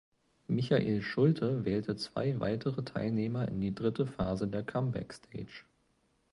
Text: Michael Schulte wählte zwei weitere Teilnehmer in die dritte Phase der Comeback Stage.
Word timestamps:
Michael 0.47 1.03
Schulte 1.03 1.63
wählte 1.63 1.95
zwei 1.95 2.39
weitere 2.39 2.81
Teilnehmer 2.81 3.47
in 3.47 3.61
die 3.61 3.75
dritte 3.75 4.07
Phase 4.07 4.47
der 4.47 4.63
Comeback 4.63 5.13
Stage. 5.13 5.65